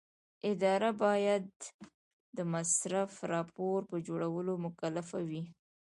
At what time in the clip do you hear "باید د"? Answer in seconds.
1.03-2.39